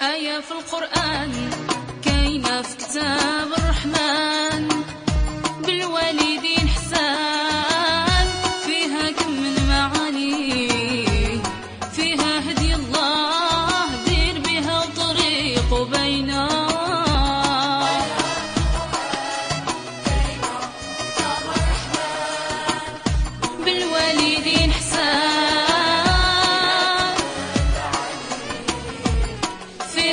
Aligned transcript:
كاينة 0.00 0.40
في 0.40 0.52
القرآن 0.52 1.50
كاينة 2.04 2.62
في 2.62 2.76
كتاب 2.76 3.48
الرحمن. 3.58 4.68
بالوالدين 5.66 6.49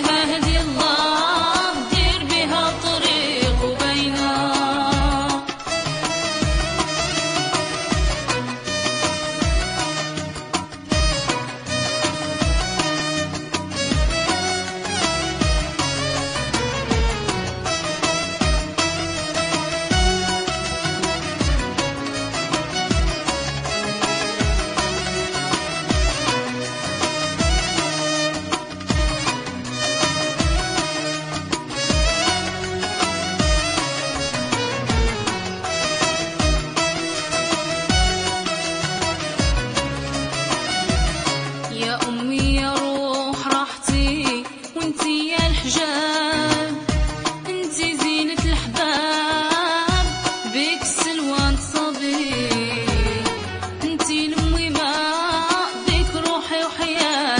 فيها 0.02 0.38
هدي 0.38 0.62
الله. 0.62 0.97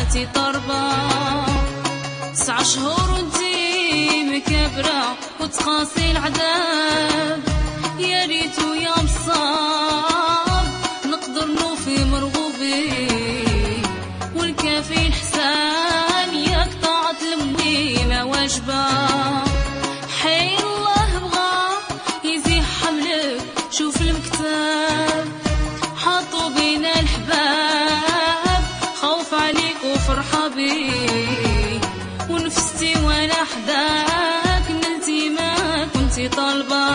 وحياتي 0.08 0.28
طربة. 0.36 0.92
تسع 2.34 2.64
شهور 2.64 3.12
وانتي 3.12 4.24
مكبرة 4.24 5.18
وتقاسي 5.40 6.12
العذاب. 6.12 7.44
يا 8.00 8.26
ريتو 8.26 8.74
يا 8.74 9.04
مصاب. 9.04 10.17
عليك 29.48 29.78
وفرحة 29.86 30.48
بيك 30.48 31.82
ونفستي 32.30 32.94
وأنا 33.04 33.34
حداك 33.34 34.72
نلتي 34.72 35.30
ما 35.30 35.88
كنتي 35.94 36.28
طالبة. 36.30 36.88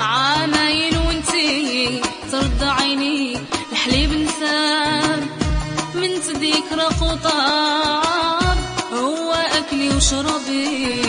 عامين 0.00 0.96
وانتي 1.06 2.00
ترد 2.32 2.62
عيني 2.62 3.36
الحليب 3.72 4.12
نساب 4.12 5.20
من 5.94 6.10
ذكرى 6.14 6.86
خطاب 7.00 8.56
هو 8.92 9.32
أكلي 9.32 9.96
وشربي 9.96 11.03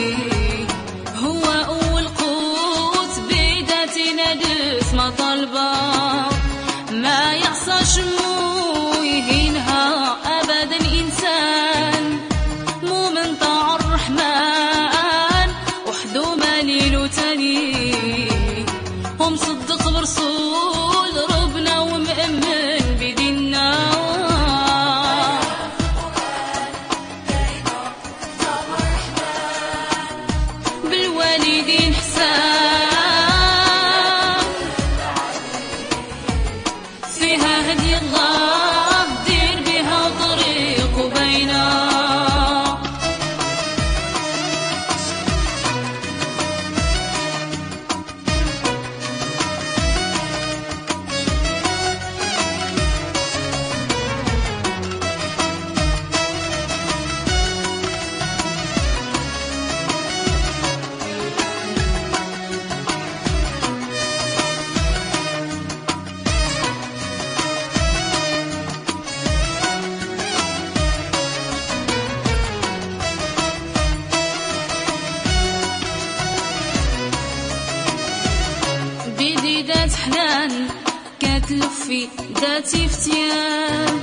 كتلفي 81.86 82.08
داتي 82.42 82.88
فتيان 82.88 84.00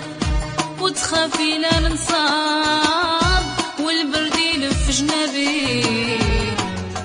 وتخافي 0.81 1.59
لا 1.59 1.81
ننصاب. 1.81 3.45
والبرد 3.81 4.37
يلف 4.37 4.91
جنابي. 4.91 5.85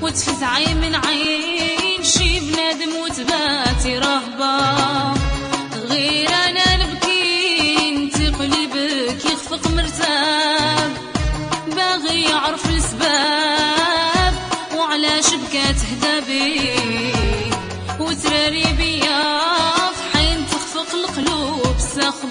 وتفزعي 0.01 0.74
من 0.74 0.95
عين. 0.95 2.03
شي 2.03 2.39
بنادم 2.39 2.95
وتباتي 2.95 3.97
رهبة 4.00 5.13
غير 5.89 6.29
أنا 6.29 6.85
نبكي 6.85 7.89
انتي 7.89 8.27
قلبك 8.27 9.25
يخفق 9.25 9.68
مرتاب. 9.68 10.91
باغي 11.75 12.23
يعرف 12.23 12.69
الأسباب. 12.69 14.33
وعلاش 14.77 15.33
بكات 15.33 15.75
هدابي؟ 15.91 16.76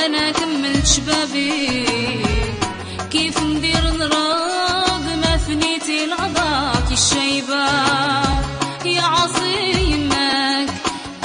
وأنا 0.00 0.30
كملت 0.30 0.86
شبابي. 0.86 1.84
كيف 3.10 3.42
ندير 3.42 3.84
نراض 3.90 5.04
ما 5.22 5.36
فنيتي 5.36 6.04
العضاك 6.04 6.92
الشيبة 6.92 7.64
يا 8.84 9.02
عصي 9.02 9.72
يماك 9.92 10.68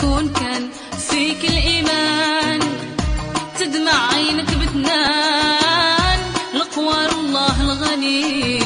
كون 0.01 0.33
كان 0.33 0.69
فيك 1.09 1.43
الإيمان. 1.43 2.59
تدمع 3.59 4.13
عينك 4.13 4.49
بتنان 4.61 6.19
لقوار 6.53 7.09
الله 7.11 7.61
الغني. 7.61 8.64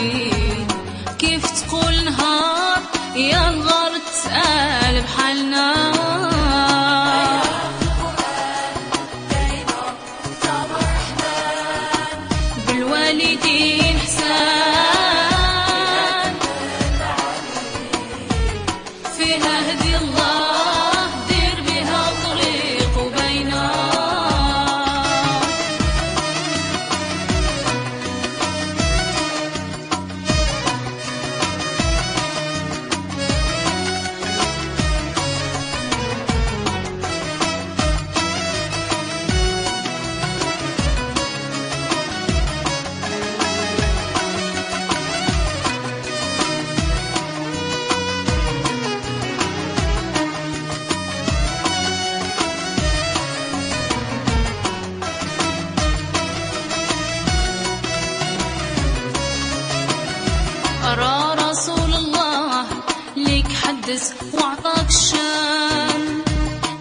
حدث 63.89 64.13
وعطاك 64.33 64.89
الشان. 64.89 66.21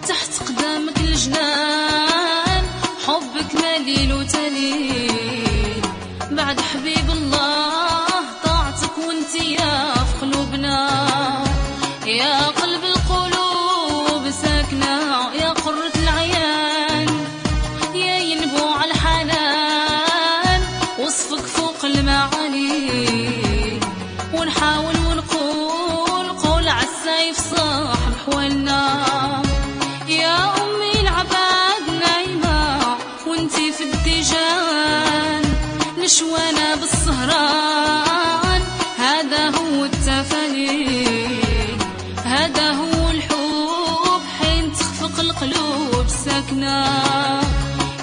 تحت 0.07 0.31
قدامك 0.47 0.97
الجنان. 0.97 2.63
حبك 3.07 3.55
مليل 3.55 4.13
وتليل 4.13 4.48
القلوب 45.41 46.07
ساكنة. 46.07 46.85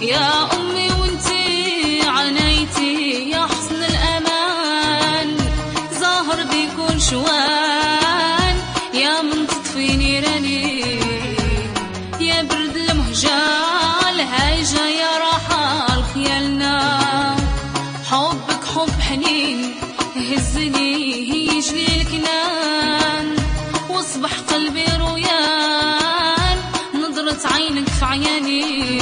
يا 0.02 0.52
أمي 0.54 0.85
نظرة 27.36 27.52
عينك 27.52 27.88
في 27.88 28.04
عياني 28.04 29.00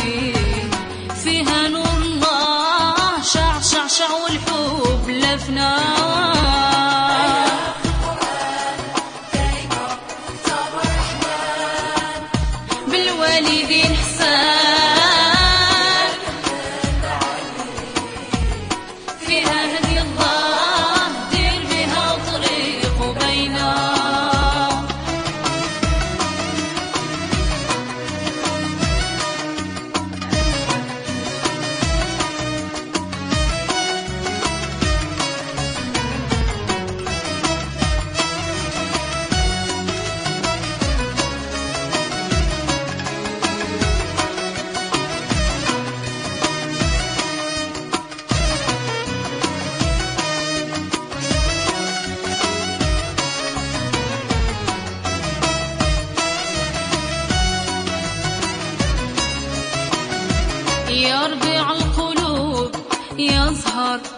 فيها 1.25 1.69
نور 1.69 1.99
الله 2.03 3.23
شع 3.23 3.61
شع 3.61 3.87
شع 3.87 4.11
والحب 4.13 5.09
لفنا. 5.09 6.34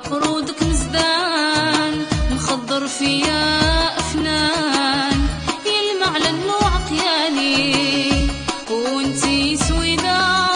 زهر 0.07 0.15
ورودك 0.15 0.63
مزدان 0.63 2.07
مخضر 2.31 2.87
فيا 2.87 3.99
أفنان. 3.99 5.29
يلمع 5.67 6.17
للنوع 6.19 6.71
قياني 6.91 8.29
وانتي 8.71 9.57
سويدة 9.57 10.47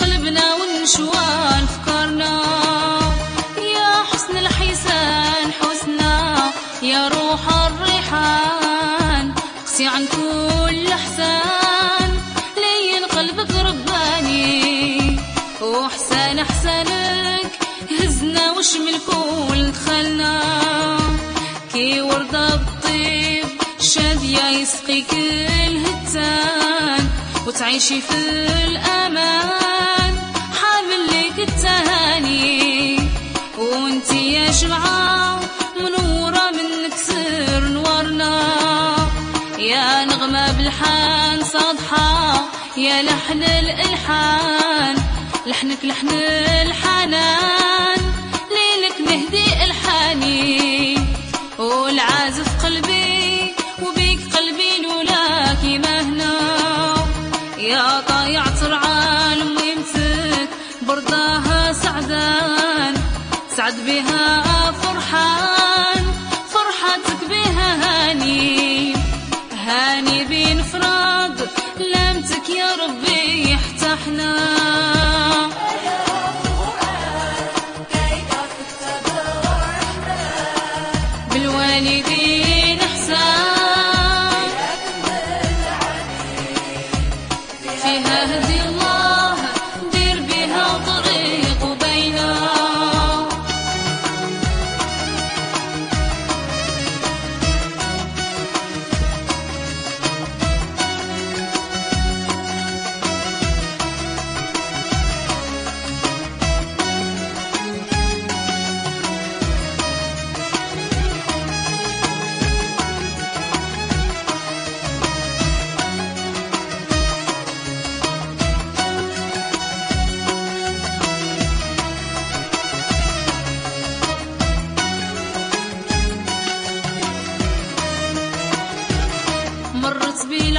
قلبنا 0.00 0.54
والنشوان 0.54 1.66
فكرنا 1.66 2.42
يا 3.58 4.02
حسن 4.12 4.36
الحسان 4.36 5.52
حسنا 5.60 6.52
يا 6.82 7.08
روح 7.08 7.66
الريحان. 7.66 9.34
اقسي 9.60 9.86
عن 9.86 10.06
كل 10.06 10.92
أحسان 10.92 12.10
لين 12.56 13.04
قلبك 13.04 13.50
رباني. 13.50 15.20
واحسن 15.60 16.38
احسنك 16.38 17.35
كل 18.66 19.70
دخلنا 19.70 20.42
كي 21.72 22.00
وردة 22.00 22.56
بالطيب 22.56 23.44
شادية 23.80 24.48
يسقي 24.48 25.02
كل 25.02 25.76
هتان 25.86 27.08
وتعيشي 27.46 28.00
في 28.00 28.14
الأمان. 28.64 30.14
حامل 30.58 31.06
لك 31.08 31.48
التهاني 31.48 32.98
وانتي 33.58 34.32
يا 34.32 34.52
شمعة 34.52 35.40
منورة 35.76 36.50
منك 36.50 36.96
سر 36.96 37.60
نورنا 37.68 38.42
يا 39.58 40.04
نغمة 40.04 40.52
بالحان 40.52 41.44
صادحة 41.44 42.34
يا 42.76 43.02
لحن 43.02 43.42
الإلحان. 43.42 44.96
لحنك 45.46 45.84
لحن 45.84 46.08
الحنان. 46.08 47.95
الحاني 50.16 50.98
والعازف 51.58 52.64
قلبي 52.64 53.54
وبيك 53.82 54.20
قلبي 54.36 54.70
لولاك 54.82 55.64
مهنا. 55.64 56.34
يا 57.58 58.00
طايع 58.00 58.44
ترعان 58.46 59.38
ميمتك 59.38 60.48
برضاها 60.82 61.72
سعدان. 61.72 62.94
سعد 63.56 63.74
بها 63.86 64.72
فرحان 64.72 66.04
فرحتك 66.52 67.28
بها 67.30 67.70
هاني. 67.82 68.94
هاني 69.66 70.24
بين 70.24 70.62
فراد 70.62 71.48
لمتك 71.78 72.48
يا 72.50 72.74
ربي 72.74 73.50
يحتحنا 73.50 74.55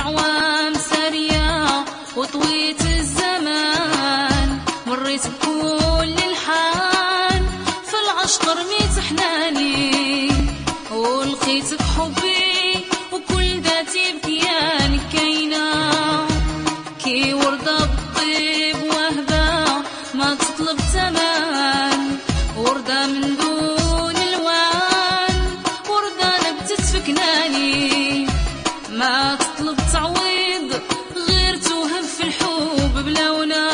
العوام 0.08 0.74
سارية 0.74 1.86
وطويت 2.18 2.82
الزمان 2.82 4.60
مريت 4.88 5.22
بكل 5.28 6.14
الحال 6.30 7.44
في 7.86 7.96
العشق 8.06 8.50
رميت 8.50 9.00
حناني 9.10 10.30
ولقيتك 10.92 11.82
حبي 11.82 12.86
وكل 13.14 13.62
ذاتي 13.62 14.14
بكيانك 14.24 15.02
كاينة 15.14 16.28
كي 17.04 17.34
وردة 17.34 17.78
بالطيب 17.86 18.76
وهبة 18.84 19.66
ما 20.14 20.36
تطلب 20.36 20.80
ثمن 20.80 22.18
وردة 22.58 23.08
من 23.08 23.22
دون 23.38 24.16
الوان 24.16 25.42
وردة 25.90 26.32
نبتت 26.50 26.82
فكناني 26.82 28.07
ما 28.98 29.36
تطلب 29.36 29.78
تعويض 29.94 30.82
غير 31.30 31.58
توهب 31.58 32.04
في 32.04 32.24
الحب 32.24 33.06
بلونا 33.06 33.70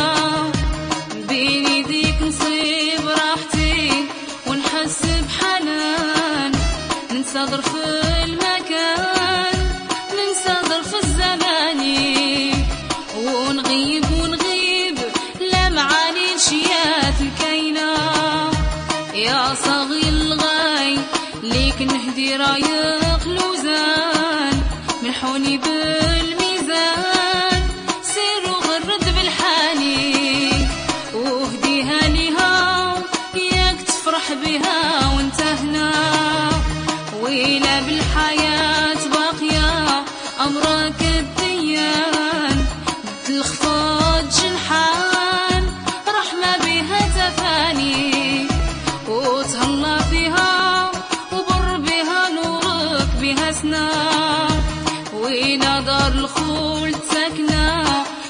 بين 1.27 1.65
يديك 1.65 2.21
نصيب 2.21 3.07
راحتي 3.07 4.05
ونحس 4.47 5.01
بحنان. 5.27 6.51
ننسى 7.11 7.45
ظرف 7.45 7.75
المكان 8.23 9.53
ننسى 10.13 10.55
ظرف 10.69 10.95
الزمان. 11.03 11.81
ونغيب 13.17 14.05
ونغيب 14.11 14.97
لا 15.51 15.69
معاني 15.69 16.35
نشيات 16.35 17.21
الكاينة 17.21 17.91
يا 19.13 19.55
صاغي 19.65 20.09
الغاي 20.09 20.97
ليك 21.43 21.81
نهدي 21.81 22.35
رايق 22.35 23.27
لوزان. 23.27 24.12
منحوني 25.03 25.57
بالميزان 25.57 27.61
سير 28.03 28.43
وغرد 28.51 29.05
بالحاني. 29.15 30.49
وهديها 31.13 32.07
ليها 32.07 32.93
ياك 33.35 33.81
تفرح 33.81 34.33
بها 34.43 35.07
وانت 35.15 35.41
هنا. 35.41 35.91
ويلا 37.21 37.81
بالحياة 37.81 39.01
باقية 39.13 40.03
أمرك 40.45 41.01
الديان. 41.01 42.65
الخفاض 43.29 44.29
جنحان 44.29 45.63
رحمة 46.07 46.57
بها 46.65 46.99
تفاني. 47.17 48.47
وتهلا 49.07 49.97
فيها 49.99 50.91
وبر 51.31 51.77
بها 51.77 52.29
نورك 52.29 53.09
بها 53.21 53.51
سنا 53.51 54.22
وينا 55.23 55.79
دار 55.79 56.11
الخلد 56.11 56.95
ساكنة 57.11 57.83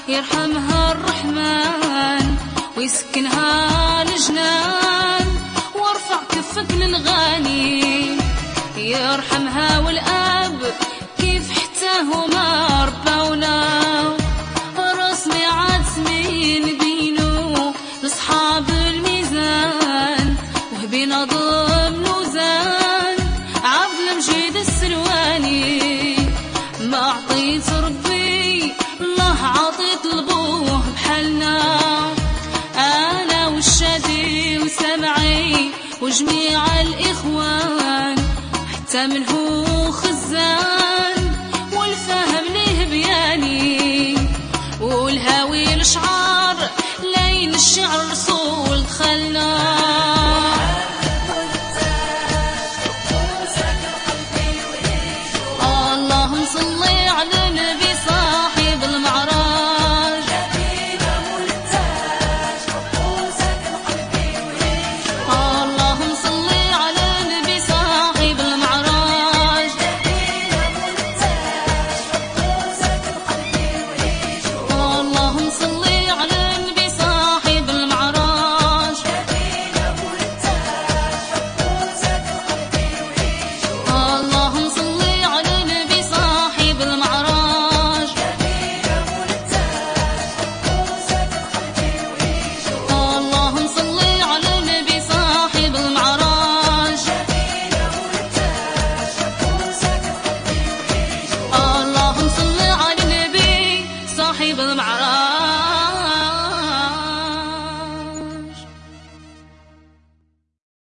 يرحمها 0.08 0.92
الرحمن 0.92 2.36
ويسكنها 2.76 4.02
الجنان 4.02 5.26
وارفع 5.74 6.18
كفك 6.30 6.70
للغاني 6.74 8.16
يرحمها 8.76 9.78
والاب 9.78 10.23
وجميع 36.14 36.80
الإخوان 36.80 38.16
حتى 38.72 39.06
من 39.06 39.28
هو 39.28 39.90
خزان. 39.90 40.83